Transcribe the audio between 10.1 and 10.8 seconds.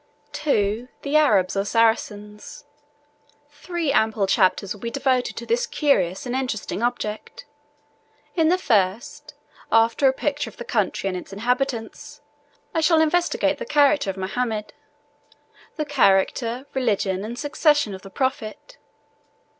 picture of the